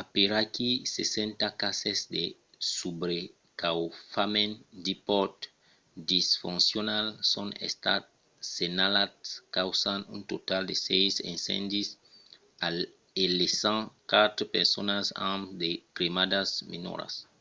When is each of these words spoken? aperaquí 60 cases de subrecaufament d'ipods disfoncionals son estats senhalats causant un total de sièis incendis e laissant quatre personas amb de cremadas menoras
aperaquí 0.00 0.70
60 0.96 1.46
cases 1.62 1.98
de 2.14 2.24
subrecaufament 2.78 4.52
d'ipods 4.84 5.46
disfoncionals 6.10 7.12
son 7.32 7.48
estats 7.68 8.10
senhalats 8.58 9.26
causant 9.56 10.02
un 10.16 10.20
total 10.32 10.62
de 10.70 10.74
sièis 10.84 11.14
incendis 11.34 11.88
e 13.22 13.24
laissant 13.38 13.82
quatre 14.10 14.42
personas 14.56 15.06
amb 15.32 15.42
de 15.62 15.70
cremadas 15.96 16.50
menoras 16.70 17.14